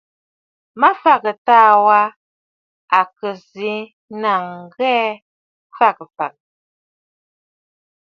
[0.79, 1.99] Mafàgə̀ taà wa
[2.99, 3.73] à kɨ̀ sɨ́
[4.21, 5.01] nàŋə̀ ŋghɛɛ
[5.77, 6.41] fagə̀ fàgə̀.